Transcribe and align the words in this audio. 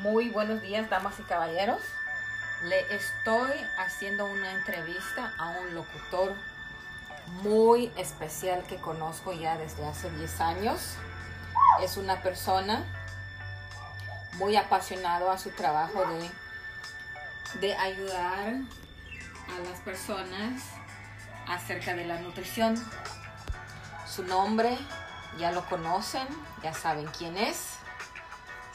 Muy 0.00 0.30
buenos 0.30 0.60
días, 0.62 0.90
damas 0.90 1.20
y 1.20 1.22
caballeros. 1.22 1.80
Le 2.64 2.80
estoy 2.94 3.52
haciendo 3.78 4.26
una 4.26 4.50
entrevista 4.52 5.32
a 5.38 5.50
un 5.50 5.74
locutor 5.74 6.34
muy 7.42 7.92
especial 7.96 8.64
que 8.64 8.76
conozco 8.76 9.32
ya 9.32 9.56
desde 9.58 9.86
hace 9.86 10.10
10 10.10 10.40
años. 10.40 10.94
Es 11.82 11.96
una 11.96 12.20
persona 12.20 12.84
muy 14.34 14.56
apasionado 14.56 15.30
a 15.30 15.38
su 15.38 15.50
trabajo 15.50 16.04
de, 16.06 17.60
de 17.60 17.76
ayudar 17.76 18.48
a 18.48 19.68
las 19.68 19.80
personas 19.84 20.62
acerca 21.46 21.94
de 21.94 22.06
la 22.06 22.18
nutrición. 22.20 22.74
Su 24.06 24.24
nombre 24.24 24.76
ya 25.38 25.52
lo 25.52 25.64
conocen, 25.66 26.26
ya 26.62 26.74
saben 26.74 27.06
quién 27.16 27.36
es. 27.36 27.74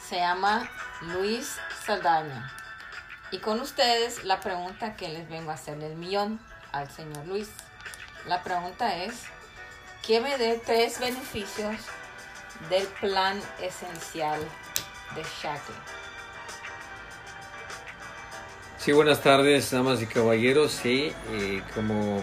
Se 0.08 0.18
llama 0.18 0.70
Luis 1.02 1.58
Saldaña. 1.86 2.52
Y 3.32 3.40
con 3.40 3.60
ustedes 3.60 4.24
la 4.24 4.40
pregunta 4.40 4.96
que 4.96 5.10
les 5.10 5.30
vengo 5.30 5.52
a 5.52 5.56
hacer 5.56 5.82
el 5.84 5.96
millón 5.96 6.40
al 6.72 6.90
señor 6.90 7.26
Luis. 7.28 7.50
La 8.26 8.44
pregunta 8.44 9.04
es, 9.04 9.24
¿qué 10.06 10.20
me 10.22 10.38
dé 10.38 10.62
tres 10.66 11.00
beneficios 11.00 11.76
del 12.70 12.88
plan 13.00 13.40
esencial 13.62 14.40
de 15.16 15.24
Shakti? 15.24 15.74
Sí, 18.78 18.92
buenas 18.94 19.22
tardes, 19.22 19.70
damas 19.72 20.02
y 20.02 20.08
caballeros. 20.08 20.72
Sí, 20.72 21.14
como 21.76 22.22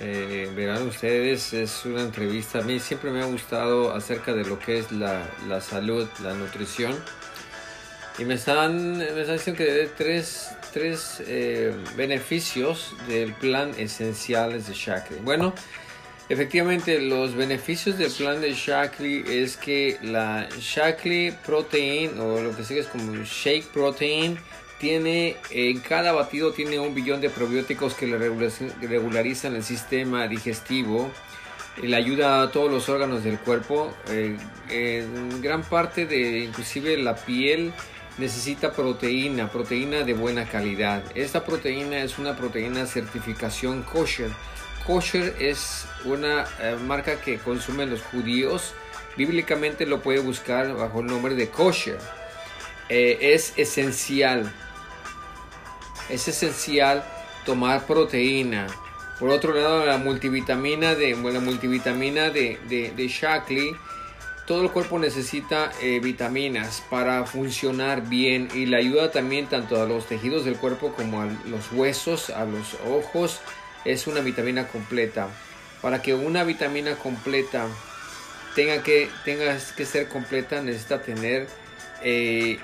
eh, 0.00 0.50
verán 0.54 0.86
ustedes, 0.88 1.52
es 1.52 1.84
una 1.84 2.00
entrevista. 2.00 2.60
A 2.60 2.62
mí 2.62 2.80
siempre 2.80 3.10
me 3.10 3.22
ha 3.22 3.26
gustado 3.26 3.94
acerca 3.94 4.32
de 4.32 4.44
lo 4.44 4.58
que 4.58 4.78
es 4.78 4.90
la, 4.92 5.28
la 5.46 5.60
salud, 5.60 6.08
la 6.22 6.32
nutrición. 6.34 6.96
Y 8.18 8.24
me 8.24 8.34
están, 8.34 8.96
me 8.96 9.20
están 9.20 9.36
diciendo 9.36 9.58
que 9.58 9.70
de 9.70 9.86
tres, 9.88 10.50
tres 10.72 11.22
eh, 11.26 11.74
beneficios 11.96 12.94
del 13.08 13.34
plan 13.34 13.72
esenciales 13.76 14.68
de 14.68 14.74
Shakri. 14.74 15.16
Bueno, 15.22 15.52
efectivamente 16.30 16.98
los 16.98 17.34
beneficios 17.34 17.98
del 17.98 18.10
plan 18.10 18.40
de 18.40 18.54
Shakri 18.54 19.22
es 19.28 19.58
que 19.58 19.98
la 20.02 20.48
Shakri 20.58 21.34
Protein 21.44 22.18
o 22.18 22.40
lo 22.40 22.56
que 22.56 22.64
sigue 22.64 22.80
es 22.80 22.86
como 22.86 23.22
Shake 23.22 23.66
Protein 23.66 24.38
tiene 24.78 25.36
en 25.50 25.80
cada 25.80 26.12
batido 26.12 26.52
tiene 26.52 26.78
un 26.78 26.94
billón 26.94 27.20
de 27.20 27.30
probióticos 27.30 27.94
que 27.94 28.06
le 28.06 28.18
regularizan 28.18 29.56
el 29.56 29.62
sistema 29.62 30.28
digestivo 30.28 31.10
le 31.82 31.96
ayuda 31.96 32.42
a 32.42 32.50
todos 32.50 32.70
los 32.70 32.88
órganos 32.88 33.24
del 33.24 33.38
cuerpo 33.38 33.92
eh, 34.08 34.36
en 34.68 35.40
gran 35.42 35.62
parte 35.62 36.06
de 36.06 36.40
inclusive 36.40 36.96
la 36.98 37.16
piel 37.16 37.72
necesita 38.18 38.72
proteína, 38.72 39.50
proteína 39.50 40.02
de 40.02 40.14
buena 40.14 40.46
calidad. 40.46 41.02
Esta 41.14 41.44
proteína 41.44 41.98
es 41.98 42.18
una 42.18 42.36
proteína 42.36 42.86
certificación 42.86 43.82
kosher. 43.82 44.30
Kosher 44.86 45.34
es 45.38 45.86
una 46.04 46.44
eh, 46.60 46.76
marca 46.86 47.20
que 47.20 47.38
consumen 47.38 47.90
los 47.90 48.02
judíos. 48.02 48.74
Bíblicamente 49.16 49.86
lo 49.86 50.00
puede 50.00 50.20
buscar 50.20 50.74
bajo 50.74 51.00
el 51.00 51.06
nombre 51.06 51.34
de 51.34 51.48
kosher. 51.48 51.98
Eh, 52.88 53.18
es 53.20 53.52
esencial. 53.56 54.52
Es 56.08 56.28
esencial 56.28 57.04
tomar 57.44 57.84
proteína. 57.86 58.66
Por 59.18 59.30
otro 59.30 59.54
lado, 59.54 59.86
la 59.86 59.98
multivitamina 59.98 60.94
de, 60.94 61.16
la 61.16 61.40
multivitamina 61.40 62.30
de, 62.30 62.58
de, 62.68 62.92
de 62.94 63.08
Shaklee 63.08 63.74
todo 64.46 64.62
el 64.62 64.70
cuerpo 64.70 64.98
necesita 64.98 65.72
eh, 65.82 65.98
vitaminas 66.00 66.82
para 66.88 67.26
funcionar 67.26 68.08
bien 68.08 68.48
y 68.54 68.66
le 68.66 68.76
ayuda 68.76 69.10
también 69.10 69.48
tanto 69.48 69.82
a 69.82 69.86
los 69.86 70.06
tejidos 70.06 70.44
del 70.44 70.56
cuerpo 70.56 70.92
como 70.92 71.20
a 71.20 71.26
los 71.46 71.72
huesos, 71.72 72.30
a 72.30 72.44
los 72.44 72.74
ojos. 72.86 73.40
Es 73.84 74.06
una 74.06 74.20
vitamina 74.20 74.68
completa. 74.68 75.28
Para 75.82 76.00
que 76.00 76.14
una 76.14 76.44
vitamina 76.44 76.94
completa 76.94 77.66
tenga 78.54 78.82
que, 78.82 79.10
tenga 79.24 79.58
que 79.76 79.84
ser 79.84 80.08
completa 80.08 80.62
necesita 80.62 81.02
tener 81.02 81.48
eh, 82.02 82.58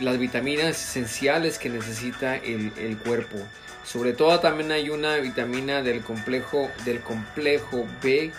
las 0.00 0.18
vitaminas 0.18 0.70
esenciales 0.70 1.58
que 1.58 1.68
necesita 1.68 2.36
el, 2.36 2.72
el, 2.76 2.98
cuerpo. 2.98 3.38
Sobre 3.84 4.12
todo 4.12 4.38
también 4.40 4.72
hay 4.72 4.90
una 4.90 5.16
vitamina 5.16 5.82
del 5.82 6.02
complejo, 6.02 6.68
del 6.84 7.00
complejo 7.00 7.86
B 8.02 8.32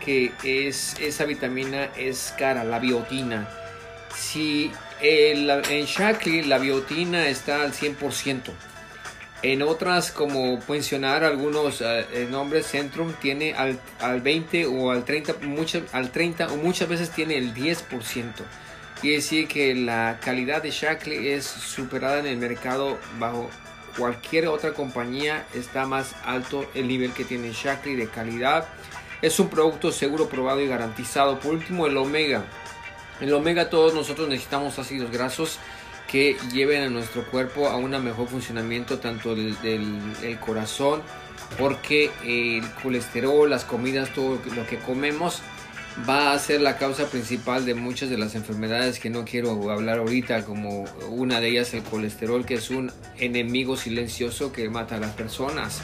que 0.00 0.32
es 0.42 0.96
esa 1.00 1.24
vitamina 1.24 1.90
es 1.96 2.34
cara, 2.36 2.64
la 2.64 2.78
biotina. 2.78 3.48
Si 4.14 4.72
en 5.00 5.84
Shaklee 5.84 6.42
la 6.42 6.58
biotina 6.58 7.28
está 7.28 7.62
al 7.62 7.72
100%. 7.72 8.50
En 9.42 9.62
otras, 9.62 10.12
como 10.12 10.60
mencionar 10.68 11.24
algunos 11.24 11.80
uh, 11.80 12.30
nombres, 12.30 12.66
Centrum 12.66 13.14
tiene 13.14 13.54
al, 13.54 13.80
al, 14.00 14.20
20 14.20 14.66
o 14.66 14.90
al 14.90 15.04
30, 15.04 15.36
muchas, 15.42 15.82
al 15.94 16.10
30 16.10 16.48
o 16.48 16.56
muchas 16.56 16.88
veces 16.88 17.10
tiene 17.10 17.38
el 17.38 17.54
10%. 17.54 17.78
Quiere 19.00 19.16
decir 19.16 19.48
que 19.48 19.74
la 19.74 20.18
calidad 20.22 20.62
de 20.62 20.70
Shaklee 20.70 21.30
es 21.30 21.46
superada 21.46 22.18
en 22.18 22.26
el 22.26 22.36
mercado 22.36 22.98
bajo 23.18 23.48
cualquier 23.96 24.48
otra 24.48 24.74
compañía. 24.74 25.46
Está 25.54 25.86
más 25.86 26.14
alto 26.22 26.70
el 26.74 26.86
nivel 26.86 27.14
que 27.14 27.24
tiene 27.24 27.52
Shaklee 27.52 27.96
de 27.96 28.08
calidad 28.08 28.68
es 29.22 29.38
un 29.38 29.48
producto 29.48 29.92
seguro, 29.92 30.28
probado 30.28 30.60
y 30.60 30.66
garantizado. 30.66 31.38
Por 31.38 31.52
último, 31.52 31.86
el 31.86 31.96
omega. 31.96 32.44
El 33.20 33.32
omega 33.34 33.68
todos 33.68 33.94
nosotros 33.94 34.28
necesitamos 34.28 34.78
ácidos 34.78 35.10
grasos 35.10 35.58
que 36.10 36.36
lleven 36.52 36.82
a 36.82 36.88
nuestro 36.88 37.24
cuerpo 37.30 37.68
a 37.68 37.76
un 37.76 37.90
mejor 38.02 38.28
funcionamiento 38.28 38.98
tanto 38.98 39.34
del, 39.34 40.38
corazón 40.44 41.02
porque 41.56 42.10
el 42.24 42.68
colesterol, 42.82 43.48
las 43.48 43.64
comidas, 43.64 44.12
todo 44.12 44.40
lo 44.56 44.66
que 44.66 44.78
comemos 44.78 45.40
va 46.08 46.32
a 46.32 46.38
ser 46.38 46.60
la 46.62 46.78
causa 46.78 47.06
principal 47.06 47.64
de 47.64 47.74
muchas 47.74 48.10
de 48.10 48.18
las 48.18 48.34
enfermedades 48.34 48.98
que 48.98 49.10
no 49.10 49.24
quiero 49.24 49.70
hablar 49.70 49.98
ahorita, 49.98 50.44
como 50.44 50.84
una 51.10 51.40
de 51.40 51.48
ellas 51.48 51.74
el 51.74 51.82
colesterol, 51.82 52.44
que 52.44 52.54
es 52.54 52.70
un 52.70 52.92
enemigo 53.18 53.76
silencioso 53.76 54.52
que 54.52 54.68
mata 54.68 54.96
a 54.96 54.98
las 54.98 55.12
personas. 55.12 55.82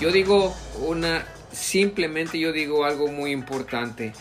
Yo 0.00 0.12
digo 0.12 0.54
una 0.86 1.24
simplemente 1.56 2.38
yo 2.38 2.52
digo 2.52 2.84
algo 2.84 3.08
muy 3.08 3.32
importante. 3.32 4.12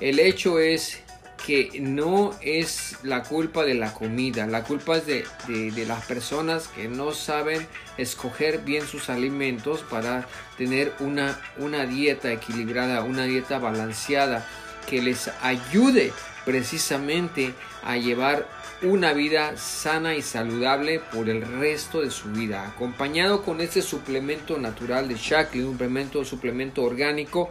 El 0.00 0.20
hecho 0.20 0.58
es 0.58 1.00
que 1.44 1.78
no 1.80 2.34
es 2.40 2.96
la 3.02 3.22
culpa 3.22 3.64
de 3.64 3.74
la 3.74 3.92
comida, 3.92 4.46
la 4.46 4.64
culpa 4.64 4.96
es 4.96 5.06
de, 5.06 5.86
las 5.86 6.06
personas 6.06 6.68
que 6.68 6.88
no 6.88 7.12
saben 7.12 7.66
escoger 7.98 8.60
bien 8.60 8.86
sus 8.86 9.10
alimentos 9.10 9.82
para 9.82 10.26
tener 10.56 10.94
una, 11.00 11.38
una 11.58 11.84
dieta 11.84 12.32
equilibrada, 12.32 13.02
una 13.02 13.24
dieta 13.24 13.58
balanceada 13.58 14.48
que 14.88 15.02
les 15.02 15.28
ayude 15.42 16.12
precisamente 16.46 17.52
a 17.82 17.96
llevar 17.96 18.48
una 18.84 19.12
vida 19.12 19.56
sana 19.56 20.14
y 20.14 20.22
saludable 20.22 21.00
por 21.00 21.28
el 21.28 21.42
resto 21.42 22.02
de 22.02 22.10
su 22.10 22.30
vida. 22.30 22.66
Acompañado 22.66 23.42
con 23.42 23.60
este 23.60 23.82
suplemento 23.82 24.58
natural 24.58 25.08
de 25.08 25.14
Shaklee, 25.14 25.62
un 25.62 25.72
suplemento, 25.72 26.24
suplemento 26.24 26.82
orgánico, 26.82 27.50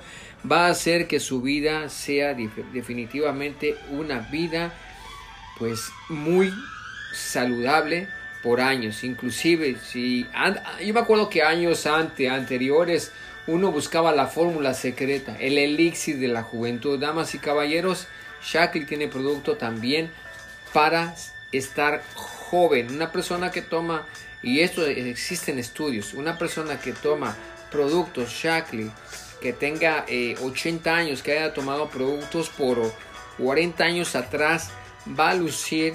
va 0.50 0.68
a 0.68 0.72
hacer 0.72 1.08
que 1.08 1.20
su 1.20 1.42
vida 1.42 1.90
sea 1.90 2.34
definitivamente 2.34 3.76
una 3.92 4.20
vida 4.20 4.74
pues 5.58 5.92
muy 6.10 6.52
saludable 7.14 8.08
por 8.42 8.62
años. 8.62 9.04
Inclusive 9.04 9.78
si 9.84 10.26
yo 10.86 10.94
me 10.94 11.00
acuerdo 11.00 11.30
que 11.30 11.44
años 11.44 11.86
antes, 11.86 12.30
anteriores, 12.30 13.12
uno 13.48 13.72
buscaba 13.72 14.12
la 14.12 14.28
fórmula 14.28 14.74
secreta, 14.74 15.36
el 15.40 15.58
elixir 15.58 16.20
de 16.20 16.28
la 16.28 16.44
juventud. 16.44 17.00
Damas 17.00 17.36
y 17.36 17.40
caballeros, 17.40 18.08
Shaklee 18.44 18.86
tiene 18.86 19.08
producto 19.08 19.58
también 19.58 20.12
para 20.74 21.16
estar 21.52 22.04
joven. 22.16 22.94
Una 22.94 23.12
persona 23.12 23.52
que 23.52 23.62
toma, 23.62 24.06
y 24.42 24.62
esto 24.62 24.86
existen 24.86 25.60
estudios, 25.60 26.14
una 26.14 26.38
persona 26.38 26.80
que 26.80 26.92
toma 26.92 27.38
productos 27.72 28.30
Shaklee, 28.30 28.92
que 29.42 29.54
tenga 29.54 30.06
80 30.42 30.90
eh, 30.90 30.94
años, 30.94 31.22
que 31.24 31.34
haya 31.34 31.54
tomado 31.54 31.90
productos 31.90 32.50
por 32.50 32.94
40 33.38 33.84
años 33.84 34.16
atrás, 34.16 34.72
va 35.08 35.32
a 35.32 35.36
lucir 35.36 35.94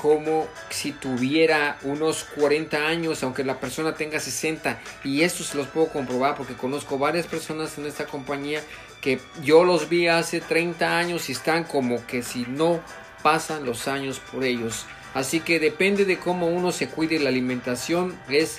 como 0.00 0.48
si 0.70 0.92
tuviera 0.92 1.78
unos 1.82 2.24
40 2.24 2.76
años, 2.76 3.22
aunque 3.22 3.44
la 3.44 3.60
persona 3.60 3.94
tenga 3.94 4.18
60. 4.18 4.80
Y 5.04 5.22
esto 5.22 5.44
se 5.44 5.56
los 5.56 5.68
puedo 5.68 5.88
comprobar 5.88 6.36
porque 6.36 6.54
conozco 6.54 6.98
varias 6.98 7.26
personas 7.26 7.78
en 7.78 7.86
esta 7.86 8.06
compañía 8.06 8.60
que 9.00 9.20
yo 9.42 9.64
los 9.64 9.88
vi 9.88 10.08
hace 10.08 10.40
30 10.40 10.98
años 10.98 11.28
y 11.28 11.32
están 11.32 11.64
como 11.64 12.04
que 12.06 12.22
si 12.22 12.44
no 12.48 12.80
pasan 13.24 13.64
los 13.64 13.88
años 13.88 14.20
por 14.20 14.44
ellos. 14.44 14.84
Así 15.14 15.40
que 15.40 15.58
depende 15.58 16.04
de 16.04 16.18
cómo 16.18 16.48
uno 16.48 16.72
se 16.72 16.88
cuide 16.88 17.18
la 17.18 17.30
alimentación, 17.30 18.14
es 18.28 18.58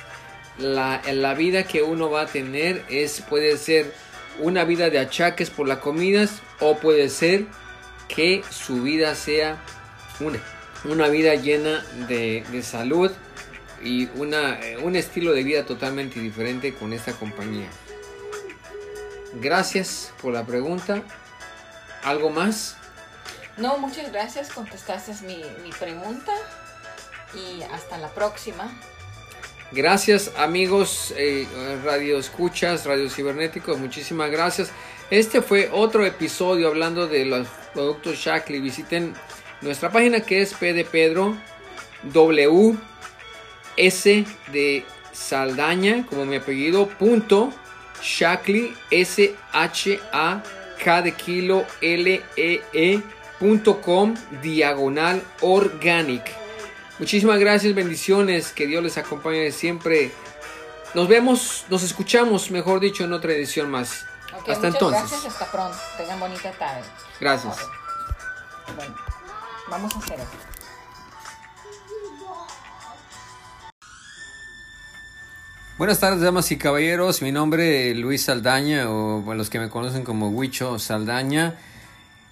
la, 0.57 1.01
la 1.13 1.35
vida 1.35 1.65
que 1.65 1.83
uno 1.83 2.09
va 2.09 2.21
a 2.21 2.25
tener, 2.25 2.83
es, 2.89 3.21
puede 3.21 3.57
ser 3.57 3.93
una 4.39 4.65
vida 4.65 4.89
de 4.89 4.97
achaques 4.97 5.51
por 5.51 5.67
las 5.67 5.77
comidas 5.77 6.41
o 6.59 6.77
puede 6.77 7.09
ser 7.09 7.45
que 8.07 8.41
su 8.49 8.81
vida 8.81 9.13
sea 9.13 9.61
una, 10.19 10.39
una 10.83 11.09
vida 11.09 11.35
llena 11.35 11.85
de, 12.07 12.43
de 12.51 12.63
salud 12.63 13.11
y 13.83 14.07
una, 14.15 14.59
un 14.81 14.95
estilo 14.95 15.33
de 15.33 15.43
vida 15.43 15.63
totalmente 15.65 16.19
diferente 16.19 16.73
con 16.73 16.91
esta 16.91 17.13
compañía. 17.13 17.67
Gracias 19.41 20.11
por 20.21 20.33
la 20.33 20.43
pregunta. 20.43 21.03
¿Algo 22.03 22.29
más? 22.31 22.77
No, 23.57 23.77
muchas 23.77 24.11
gracias. 24.11 24.49
Contestaste 24.49 25.13
mi, 25.25 25.43
mi 25.63 25.71
pregunta. 25.71 26.33
Y 27.33 27.63
hasta 27.63 27.97
la 27.97 28.09
próxima. 28.09 28.71
Gracias 29.71 30.31
amigos 30.37 31.13
eh, 31.17 31.47
radio 31.83 32.19
escuchas, 32.19 32.85
radio 32.85 33.09
cibernéticos, 33.09 33.77
muchísimas 33.77 34.29
gracias. 34.29 34.71
Este 35.09 35.41
fue 35.41 35.69
otro 35.73 36.05
episodio 36.05 36.67
hablando 36.67 37.07
de 37.07 37.25
los 37.25 37.47
productos 37.73 38.15
Shackley. 38.15 38.61
Visiten 38.61 39.15
nuestra 39.61 39.91
página 39.91 40.21
que 40.21 40.41
es 40.41 40.53
P 40.53 40.71
de 40.71 40.85
Pedro 40.85 41.35
W 42.03 42.77
S 43.75 44.25
de 44.53 44.85
Saldaña 45.11 46.05
como 46.05 46.25
mi 46.25 46.35
apellido 46.37 46.87
punto 46.87 47.51
Shackley 48.01 48.73
S 48.91 49.35
H 49.51 49.99
A 50.13 50.43
K 50.81 51.01
de 51.01 51.11
kilo 51.11 51.65
L 51.81 52.21
E 52.37 52.61
E 52.71 53.01
com 53.83 54.13
diagonal 54.41 55.21
organic. 55.41 56.23
Muchísimas 56.99 57.39
gracias, 57.39 57.75
bendiciones, 57.75 58.51
que 58.51 58.67
Dios 58.67 58.81
les 58.81 58.97
acompañe 58.97 59.51
siempre. 59.51 60.11
Nos 60.93 61.07
vemos, 61.09 61.65
nos 61.69 61.83
escuchamos, 61.83 62.51
mejor 62.51 62.79
dicho, 62.79 63.03
en 63.03 63.11
otra 63.11 63.33
edición 63.33 63.69
más. 63.69 64.05
hasta 64.47 64.67
entonces. 64.67 65.01
Gracias, 65.01 65.25
hasta 65.25 65.51
pronto. 65.51 65.77
Tengan 65.97 66.19
bonita 66.19 66.51
tarde. 66.51 66.83
Gracias. 67.19 67.57
Bueno, 68.75 68.95
vamos 69.69 69.93
a 69.93 69.99
hacer 69.99 70.19
esto. 70.19 70.37
Buenas 75.77 75.99
tardes, 75.99 76.21
damas 76.21 76.49
y 76.51 76.57
caballeros. 76.57 77.21
Mi 77.21 77.33
nombre 77.33 77.91
es 77.91 77.97
Luis 77.97 78.23
Saldaña, 78.23 78.89
o 78.89 79.19
bueno, 79.19 79.39
los 79.39 79.49
que 79.49 79.59
me 79.59 79.69
conocen 79.69 80.05
como 80.05 80.29
Huicho 80.29 80.79
Saldaña. 80.79 81.57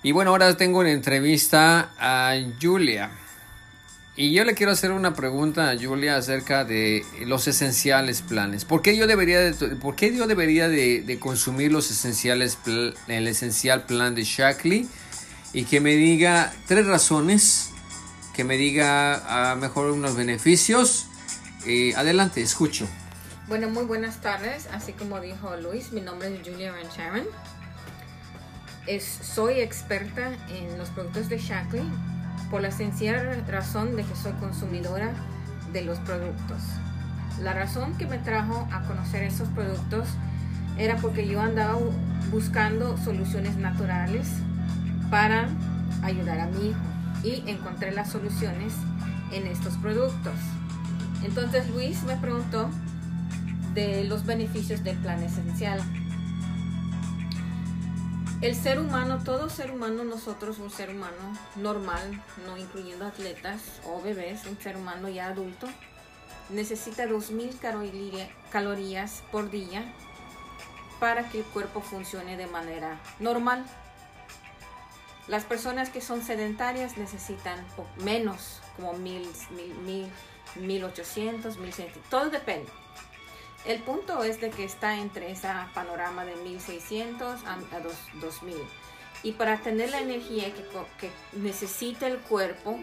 Y 0.04 0.12
bueno, 0.12 0.32
ahora 0.32 0.56
tengo 0.58 0.80
una 0.80 0.92
entrevista 0.92 1.90
a 1.98 2.36
Julia. 2.62 3.10
Y 4.16 4.34
yo 4.34 4.44
le 4.44 4.54
quiero 4.54 4.74
hacer 4.74 4.92
una 4.92 5.16
pregunta 5.16 5.72
a 5.72 5.78
Julia 5.80 6.18
acerca 6.18 6.66
de 6.66 7.04
los 7.26 7.48
esenciales 7.48 8.22
planes. 8.22 8.66
¿Por 8.66 8.82
qué 8.82 8.96
yo 8.98 9.08
debería 9.08 9.40
de, 9.40 9.54
por 9.78 9.96
qué 9.96 10.16
yo 10.16 10.28
debería 10.28 10.68
de, 10.68 11.18
consumir 11.20 11.72
los 11.72 11.90
esenciales 11.90 12.58
el 13.08 13.28
esencial 13.28 13.86
plan 13.86 14.14
de 14.14 14.24
Shackley? 14.24 14.88
Y 15.54 15.64
que 15.64 15.80
me 15.80 15.96
diga 15.96 16.54
tres 16.68 16.86
razones, 16.86 17.72
que 18.36 18.44
me 18.44 18.58
diga 18.58 19.56
mejor 19.60 19.90
unos 19.92 20.16
beneficios. 20.16 21.08
Eh, 21.66 21.94
adelante, 21.96 22.42
escucho. 22.42 22.88
Bueno, 23.48 23.70
muy 23.70 23.86
buenas 23.86 24.22
tardes. 24.22 24.68
Así 24.72 24.94
como 24.94 25.22
dijo 25.22 25.56
Luis, 25.58 25.92
mi 25.92 26.02
nombre 26.02 26.36
es 26.36 26.48
Julia 26.48 26.72
Rancharan. 26.74 27.24
Soy 29.22 29.62
experta 29.62 30.32
en 30.50 30.78
los 30.78 30.90
productos 30.90 31.30
de 31.30 31.38
Shackley 31.38 31.84
por 32.52 32.62
la 32.62 32.72
sencilla 32.72 33.24
razón 33.48 33.96
de 33.96 34.04
que 34.04 34.16
soy 34.16 34.34
consumidora 34.34 35.14
de 35.72 35.82
los 35.84 36.00
productos. 36.00 36.58
La 37.42 37.54
razón 37.54 37.98
que 37.98 38.06
me 38.06 38.18
trajo 38.18 38.68
a 38.72 38.82
conocer 38.84 39.24
esos 39.24 39.48
productos 39.50 40.08
era 40.78 40.98
porque 40.98 41.28
yo 41.28 41.42
andaba 41.42 41.80
buscando 42.30 42.98
soluciones 42.98 43.56
naturales 43.56 44.28
para 45.10 45.48
ayudar 46.04 46.40
a 46.42 46.48
mi 46.48 46.70
hijo 46.70 46.80
y 47.24 47.50
encontré 47.50 47.92
las 47.92 48.12
soluciones 48.12 48.74
en 49.32 49.48
estos 49.48 49.76
productos. 49.78 50.34
Entonces 51.24 51.70
Luis 51.70 52.04
me 52.04 52.18
preguntó 52.18 52.70
de 53.74 54.04
los 54.04 54.26
beneficios 54.26 54.84
del 54.84 54.98
plan 54.98 55.24
esencial. 55.24 55.80
El 58.44 58.56
ser 58.58 58.78
humano, 58.78 59.24
todo 59.24 59.50
ser 59.50 59.72
humano, 59.72 60.04
nosotros, 60.04 60.60
un 60.60 60.70
ser 60.70 60.90
humano 60.90 61.40
normal, 61.56 62.22
no 62.46 62.58
incluyendo 62.58 63.06
atletas 63.06 63.62
o 63.86 64.02
bebés, 64.02 64.46
un 64.46 64.60
ser 64.60 64.76
humano 64.76 65.08
ya 65.08 65.28
adulto, 65.28 65.66
necesita 66.50 67.06
2.000 67.06 68.28
calorías 68.52 69.24
por 69.32 69.50
día 69.50 69.86
para 71.00 71.30
que 71.30 71.38
el 71.38 71.46
cuerpo 71.46 71.80
funcione 71.80 72.36
de 72.36 72.48
manera 72.48 73.00
normal. 73.22 73.64
Las 75.30 75.46
personas 75.46 75.90
que 75.90 76.02
son 76.02 76.22
sedentarias 76.22 76.98
necesitan 76.98 77.66
menos, 78.04 78.60
como 78.76 78.94
1.000, 78.94 80.10
1.800, 80.58 81.56
1.100, 81.56 81.92
todo 82.10 82.30
depende. 82.30 82.70
El 83.66 83.82
punto 83.82 84.24
es 84.24 84.42
de 84.42 84.50
que 84.50 84.66
está 84.66 84.98
entre 84.98 85.32
esa 85.32 85.70
panorama 85.74 86.26
de 86.26 86.36
1600 86.36 87.46
a 87.46 87.58
2000. 88.20 88.58
Y 89.24 89.32
para 89.34 89.60
tener 89.60 89.90
la 89.90 90.02
energía 90.02 90.52
que, 91.00 91.10
necesita 91.32 92.08
el 92.08 92.18
cuerpo, 92.20 92.78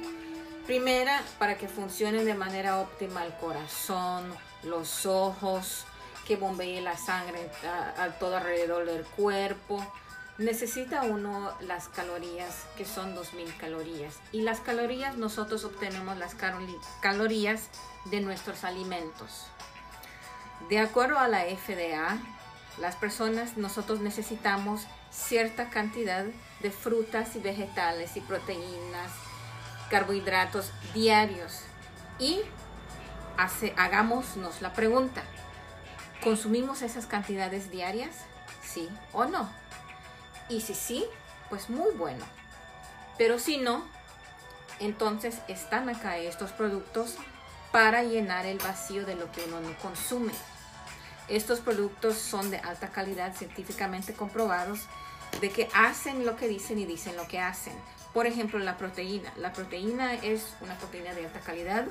primera, 0.66 1.22
para 1.38 1.58
que 1.58 1.68
funcione 1.68 2.24
de 2.24 2.34
manera 2.34 2.80
óptima 2.80 3.26
el 3.26 3.34
corazón, 3.34 4.32
los 4.62 5.04
ojos, 5.04 5.84
que 6.26 6.36
bombee 6.36 6.80
la 6.80 6.96
sangre 6.96 7.50
a, 7.98 8.08
todo 8.18 8.38
alrededor 8.38 8.86
del 8.86 9.04
cuerpo, 9.04 9.84
necesita 10.38 11.02
uno 11.02 11.52
las 11.60 11.88
calorías 11.88 12.64
que 12.78 12.86
son 12.86 13.14
2000 13.14 13.54
calorías. 13.58 14.14
Y 14.32 14.40
las 14.40 14.60
calorías, 14.60 15.18
nosotros 15.18 15.62
obtenemos 15.64 16.16
las 16.16 16.34
calorías 17.02 17.68
de 18.06 18.22
nuestros 18.22 18.64
alimentos. 18.64 19.44
De 20.70 20.78
acuerdo 20.78 21.18
a 21.18 21.26
la 21.26 21.40
FDA, 21.40 22.16
las 22.78 22.94
personas, 22.94 23.56
nosotros 23.56 23.98
necesitamos 23.98 24.86
cierta 25.10 25.68
cantidad 25.68 26.24
de 26.60 26.70
frutas 26.70 27.34
y 27.34 27.40
vegetales 27.40 28.16
y 28.16 28.20
proteínas, 28.20 29.10
carbohidratos 29.90 30.70
diarios. 30.94 31.62
Y 32.20 32.42
hace, 33.36 33.74
hagámonos 33.76 34.62
la 34.62 34.72
pregunta, 34.72 35.24
¿consumimos 36.22 36.82
esas 36.82 37.06
cantidades 37.06 37.72
diarias? 37.72 38.14
¿Sí 38.62 38.88
o 39.12 39.24
no? 39.24 39.50
Y 40.48 40.60
si 40.60 40.76
sí, 40.76 41.04
pues 41.48 41.68
muy 41.68 41.90
bueno. 41.94 42.24
Pero 43.18 43.40
si 43.40 43.58
no, 43.58 43.84
entonces 44.78 45.40
están 45.48 45.88
acá 45.88 46.18
estos 46.18 46.52
productos 46.52 47.16
para 47.72 48.04
llenar 48.04 48.46
el 48.46 48.58
vacío 48.58 49.04
de 49.04 49.16
lo 49.16 49.32
que 49.32 49.42
uno 49.46 49.60
no 49.60 49.76
consume. 49.78 50.32
Estos 51.30 51.60
productos 51.60 52.16
son 52.16 52.50
de 52.50 52.58
alta 52.58 52.88
calidad, 52.88 53.34
científicamente 53.36 54.12
comprobados, 54.12 54.80
de 55.40 55.50
que 55.50 55.68
hacen 55.74 56.26
lo 56.26 56.36
que 56.36 56.48
dicen 56.48 56.78
y 56.78 56.86
dicen 56.86 57.16
lo 57.16 57.26
que 57.28 57.38
hacen. 57.38 57.72
Por 58.12 58.26
ejemplo, 58.26 58.58
la 58.58 58.76
proteína. 58.76 59.32
La 59.36 59.52
proteína 59.52 60.14
es 60.14 60.54
una 60.60 60.76
proteína 60.76 61.14
de 61.14 61.26
alta 61.26 61.40
calidad 61.40 61.86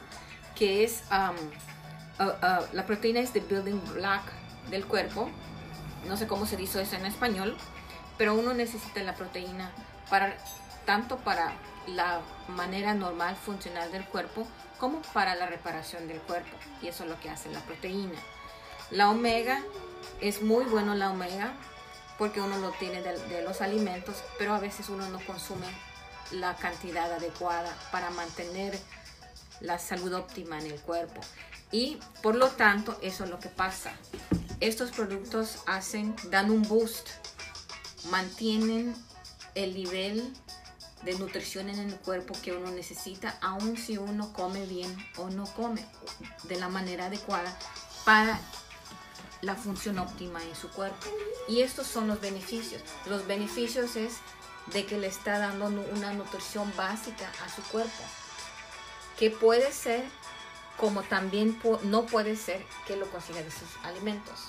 que 0.56 0.84
es, 0.84 1.04
um, 1.10 2.26
uh, 2.26 2.30
uh, 2.30 2.66
la 2.74 2.86
proteína 2.86 3.22
es 3.22 3.32
the 3.32 3.40
building 3.40 3.80
block 3.94 4.24
del 4.70 4.86
cuerpo. 4.86 5.30
No 6.06 6.18
sé 6.18 6.28
cómo 6.28 6.46
se 6.46 6.58
dice 6.58 6.82
eso 6.82 6.98
en 6.98 7.06
español, 7.06 7.56
pero 8.18 8.34
uno 8.34 8.54
necesita 8.54 9.02
la 9.04 9.16
proteína 9.16 9.72
para 10.10 10.36
tanto 10.86 11.18
para 11.18 11.54
la 11.88 12.20
manera 12.50 12.94
normal 12.94 13.38
funcional 13.38 13.92
del 13.92 14.04
cuerpo 14.06 14.46
como 14.80 15.02
para 15.14 15.36
la 15.36 15.46
reparación 15.46 16.08
del 16.10 16.20
cuerpo. 16.20 16.58
Y 16.82 16.88
eso 16.88 17.04
es 17.04 17.10
lo 17.10 17.20
que 17.22 17.30
hace 17.30 17.50
la 17.50 17.62
proteína. 17.62 18.20
La 18.92 19.10
omega, 19.10 19.64
es 20.22 20.42
muy 20.42 20.66
bueno 20.66 20.96
la 20.96 21.12
omega 21.12 21.54
porque 22.18 22.42
uno 22.42 22.58
lo 22.58 22.72
tiene 22.72 23.02
de, 23.02 23.42
los 23.44 23.62
alimentos, 23.62 24.18
pero 24.38 24.54
a 24.54 24.60
veces 24.60 24.90
uno 24.90 25.08
no 25.10 25.20
consume 25.26 25.68
la 26.32 26.56
cantidad 26.56 27.12
adecuada 27.14 27.74
para 27.92 28.10
mantener 28.10 28.78
la 29.62 29.80
salud 29.80 30.14
óptima 30.14 30.60
en 30.60 30.68
el 30.68 30.80
cuerpo. 30.82 31.22
Y 31.72 31.98
por 32.22 32.36
lo 32.36 32.50
tanto, 32.50 32.98
eso 33.02 33.24
es 33.24 33.30
lo 33.30 33.40
que 33.40 33.48
pasa. 33.48 33.94
Estos 34.60 34.92
productos 34.92 35.60
hacen, 35.66 36.14
dan 36.30 36.52
un 36.52 36.64
boost, 36.64 37.08
mantienen 38.10 38.94
el 39.56 39.74
nivel 39.74 40.34
de 41.04 41.18
nutrición 41.18 41.70
en 41.70 41.80
el 41.80 41.96
cuerpo 41.96 42.36
que 42.42 42.52
uno 42.52 42.70
necesita, 42.72 43.38
aun 43.42 43.78
si 43.78 43.98
uno 43.98 44.34
come 44.34 44.66
bien 44.66 44.94
o 45.16 45.30
no 45.30 45.46
come 45.46 45.86
de 46.44 46.60
la 46.60 46.68
manera 46.68 47.06
adecuada 47.06 47.58
para 48.04 48.40
la 49.42 49.56
función 49.56 50.00
óptima 50.00 50.44
en 50.44 50.56
su 50.56 50.70
cuerpo. 50.70 51.08
Y 51.48 51.62
estos 51.62 51.88
son 51.88 52.08
los 52.08 52.22
beneficios. 52.22 52.82
Los 53.06 53.26
beneficios 53.28 53.96
es 53.96 54.18
de 54.68 54.86
que 54.86 54.98
le 54.98 55.08
está 55.08 55.40
dando 55.40 55.66
una 55.68 56.14
nutrición 56.14 56.72
básica 56.76 57.32
a 57.44 57.50
su 57.50 57.62
cuerpo, 57.64 58.04
que 59.18 59.32
puede 59.32 59.72
ser 59.72 60.04
como 60.78 61.04
también 61.04 61.60
no 61.84 62.06
puede 62.06 62.36
ser 62.36 62.64
que 62.88 62.96
lo 62.96 63.10
consiga 63.12 63.42
de 63.42 63.52
sus 63.52 63.68
alimentos. 63.84 64.40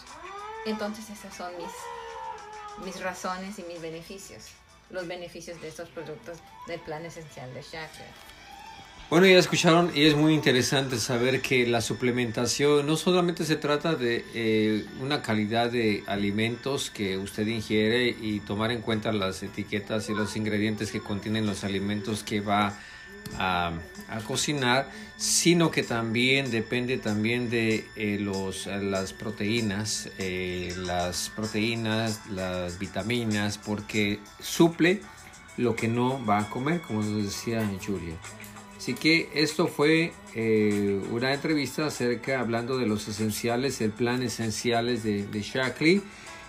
Entonces 0.64 1.10
esas 1.10 1.34
son 1.34 1.52
mis, 1.56 2.84
mis 2.84 3.02
razones 3.02 3.58
y 3.58 3.62
mis 3.64 3.80
beneficios, 3.80 4.46
los 4.90 5.08
beneficios 5.08 5.60
de 5.60 5.68
estos 5.68 5.88
productos 5.88 6.38
del 6.66 6.80
plan 6.80 7.04
esencial 7.04 7.52
de 7.52 7.62
Shaker. 7.62 8.29
Bueno, 9.10 9.26
ya 9.26 9.40
escucharon 9.40 9.90
y 9.92 10.04
es 10.04 10.14
muy 10.14 10.34
interesante 10.34 10.96
saber 10.96 11.42
que 11.42 11.66
la 11.66 11.80
suplementación 11.80 12.86
no 12.86 12.96
solamente 12.96 13.44
se 13.44 13.56
trata 13.56 13.96
de 13.96 14.24
eh, 14.34 14.84
una 15.00 15.20
calidad 15.20 15.68
de 15.72 16.04
alimentos 16.06 16.90
que 16.90 17.18
usted 17.18 17.44
ingiere 17.48 18.06
y 18.06 18.38
tomar 18.38 18.70
en 18.70 18.82
cuenta 18.82 19.10
las 19.10 19.42
etiquetas 19.42 20.08
y 20.10 20.14
los 20.14 20.36
ingredientes 20.36 20.92
que 20.92 21.00
contienen 21.00 21.44
los 21.44 21.64
alimentos 21.64 22.22
que 22.22 22.40
va 22.40 22.78
a, 23.36 23.72
cocinar, 24.28 24.88
sino 25.16 25.72
que 25.72 25.82
también 25.82 26.52
depende 26.52 26.96
también 26.96 27.50
de 27.50 27.88
eh, 27.96 28.16
los, 28.20 28.66
las 28.66 29.12
proteínas, 29.12 30.08
eh, 30.18 30.72
las 30.76 31.32
proteínas, 31.34 32.20
las 32.30 32.78
vitaminas, 32.78 33.58
porque 33.58 34.20
suple 34.38 35.00
lo 35.56 35.74
que 35.74 35.88
no 35.88 36.24
va 36.24 36.38
a 36.38 36.48
comer, 36.48 36.80
como 36.80 37.02
nos 37.02 37.24
decía 37.24 37.68
Julia. 37.84 38.14
Así 38.80 38.94
que 38.94 39.28
esto 39.34 39.66
fue 39.66 40.14
eh, 40.34 41.02
una 41.10 41.34
entrevista 41.34 41.84
acerca, 41.84 42.40
hablando 42.40 42.78
de 42.78 42.86
los 42.86 43.06
esenciales, 43.08 43.78
el 43.82 43.90
plan 43.90 44.22
esenciales 44.22 45.02
de, 45.02 45.26
de 45.26 45.42
Shackley. 45.42 46.00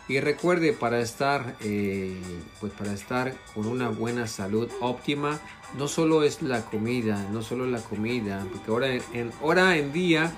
Y 0.07 0.17
recuerde, 0.21 0.71
para 0.71 1.01
estar, 1.01 1.57
eh, 1.59 2.15
pues 2.61 2.71
para 2.71 2.93
estar 2.93 3.35
con 3.53 3.67
una 3.67 3.89
buena 3.89 4.27
salud 4.27 4.69
óptima, 4.79 5.41
no 5.77 5.89
solo 5.89 6.23
es 6.23 6.41
la 6.41 6.61
comida, 6.63 7.27
no 7.33 7.41
solo 7.41 7.65
la 7.65 7.81
comida, 7.81 8.47
porque 8.49 8.71
ahora 8.71 8.93
en, 8.93 9.31
hora 9.41 9.75
en 9.75 9.91
día 9.91 10.31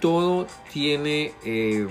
todo 0.00 0.46
tiene, 0.72 1.32
eh, 1.44 1.88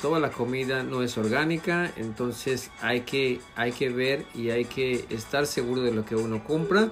toda 0.00 0.18
la 0.18 0.30
comida 0.30 0.82
no 0.82 1.02
es 1.02 1.18
orgánica, 1.18 1.92
entonces 1.98 2.70
hay 2.80 3.02
que, 3.02 3.38
hay 3.54 3.72
que 3.72 3.90
ver 3.90 4.24
y 4.34 4.48
hay 4.48 4.64
que 4.64 5.04
estar 5.10 5.46
seguro 5.46 5.82
de 5.82 5.92
lo 5.92 6.06
que 6.06 6.16
uno 6.16 6.42
compra 6.42 6.90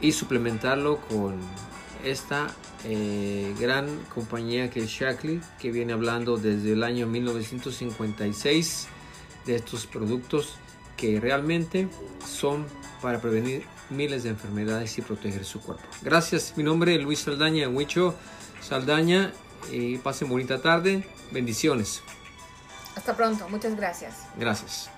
y 0.00 0.12
suplementarlo 0.12 0.98
con 1.08 1.38
esta 2.04 2.48
eh, 2.84 3.54
gran 3.58 3.88
compañía 4.14 4.70
que 4.70 4.80
es 4.80 4.90
Shackley, 4.90 5.40
que 5.58 5.70
viene 5.70 5.92
hablando 5.92 6.36
desde 6.36 6.72
el 6.72 6.84
año 6.84 7.06
1956 7.06 8.88
de 9.44 9.56
estos 9.56 9.86
productos 9.86 10.56
que 10.96 11.20
realmente 11.20 11.88
son 12.24 12.66
para 13.02 13.20
prevenir 13.20 13.64
miles 13.90 14.22
de 14.22 14.30
enfermedades 14.30 14.98
y 14.98 15.02
proteger 15.02 15.44
su 15.44 15.60
cuerpo. 15.60 15.84
Gracias, 16.02 16.54
mi 16.56 16.64
nombre 16.64 16.94
es 16.94 17.02
Luis 17.02 17.20
Saldaña, 17.20 17.68
Huicho 17.68 18.14
Saldaña, 18.60 19.32
y 19.70 19.98
pasen 19.98 20.28
bonita 20.28 20.60
tarde, 20.60 21.08
bendiciones. 21.30 22.02
Hasta 22.94 23.16
pronto, 23.16 23.48
muchas 23.48 23.76
gracias. 23.76 24.26
Gracias. 24.38 24.90